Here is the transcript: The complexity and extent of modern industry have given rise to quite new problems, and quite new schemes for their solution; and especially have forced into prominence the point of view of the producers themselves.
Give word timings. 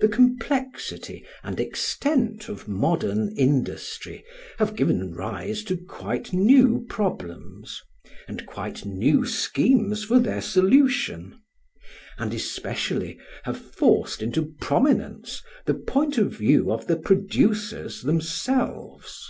The 0.00 0.08
complexity 0.08 1.24
and 1.44 1.60
extent 1.60 2.48
of 2.48 2.66
modern 2.66 3.32
industry 3.36 4.24
have 4.58 4.74
given 4.74 5.14
rise 5.14 5.62
to 5.62 5.76
quite 5.76 6.32
new 6.32 6.84
problems, 6.88 7.80
and 8.26 8.44
quite 8.46 8.84
new 8.84 9.24
schemes 9.24 10.02
for 10.02 10.18
their 10.18 10.40
solution; 10.40 11.38
and 12.18 12.34
especially 12.34 13.20
have 13.44 13.58
forced 13.58 14.22
into 14.22 14.54
prominence 14.60 15.40
the 15.66 15.74
point 15.74 16.18
of 16.18 16.36
view 16.36 16.72
of 16.72 16.88
the 16.88 16.96
producers 16.96 18.02
themselves. 18.02 19.24